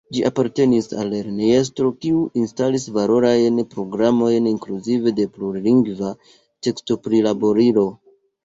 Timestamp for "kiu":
2.05-2.23